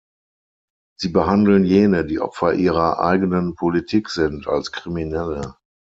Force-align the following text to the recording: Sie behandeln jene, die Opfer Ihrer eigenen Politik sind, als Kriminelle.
Sie 0.97 1.09
behandeln 1.09 1.63
jene, 1.63 2.03
die 2.03 2.19
Opfer 2.19 2.55
Ihrer 2.55 2.97
eigenen 3.01 3.53
Politik 3.53 4.09
sind, 4.09 4.47
als 4.47 4.71
Kriminelle. 4.71 5.57